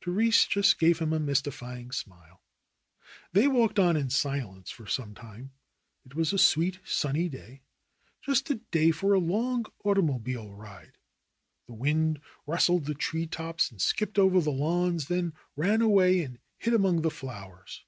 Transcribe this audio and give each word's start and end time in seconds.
Therese 0.00 0.46
just 0.46 0.78
gave 0.78 1.00
him 1.00 1.12
a 1.12 1.18
mystifying 1.18 1.90
smile. 1.90 2.40
They 3.32 3.48
walked 3.48 3.80
on 3.80 3.96
in 3.96 4.10
silence 4.10 4.70
for 4.70 4.86
some 4.86 5.12
time. 5.12 5.50
It 6.06 6.14
was 6.14 6.32
a 6.32 6.38
sweet, 6.38 6.78
sunny 6.84 7.28
day, 7.28 7.62
just 8.20 8.48
a 8.50 8.60
day 8.70 8.92
for 8.92 9.12
a 9.12 9.18
long 9.18 9.66
automobile 9.84 10.54
ride. 10.54 10.98
The 11.66 11.74
wind 11.74 12.20
rustled 12.46 12.84
the 12.84 12.94
tree 12.94 13.26
tops 13.26 13.72
and 13.72 13.82
skipped 13.82 14.20
over 14.20 14.40
the 14.40 14.52
lawns, 14.52 15.06
then 15.08 15.32
ran 15.56 15.82
away 15.82 16.22
and 16.22 16.38
hid 16.58 16.74
among 16.74 17.02
the 17.02 17.10
flowers. 17.10 17.82